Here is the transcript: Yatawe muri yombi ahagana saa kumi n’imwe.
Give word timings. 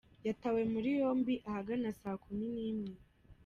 Yatawe 0.27 0.61
muri 0.73 0.89
yombi 0.99 1.33
ahagana 1.49 1.87
saa 1.99 2.17
kumi 2.23 2.45
n’imwe. 2.55 2.91